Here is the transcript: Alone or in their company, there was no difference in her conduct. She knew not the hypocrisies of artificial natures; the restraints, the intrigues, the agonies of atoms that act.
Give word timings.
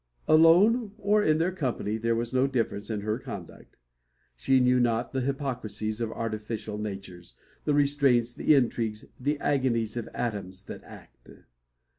Alone 0.27 0.93
or 0.97 1.23
in 1.23 1.37
their 1.37 1.51
company, 1.51 1.95
there 1.95 2.15
was 2.15 2.33
no 2.33 2.47
difference 2.47 2.89
in 2.89 3.01
her 3.01 3.19
conduct. 3.19 3.77
She 4.35 4.59
knew 4.59 4.79
not 4.79 5.13
the 5.13 5.21
hypocrisies 5.21 6.01
of 6.01 6.11
artificial 6.11 6.79
natures; 6.79 7.35
the 7.65 7.75
restraints, 7.75 8.33
the 8.33 8.55
intrigues, 8.55 9.05
the 9.19 9.39
agonies 9.39 9.95
of 9.97 10.07
atoms 10.07 10.63
that 10.63 10.83
act. 10.85 11.29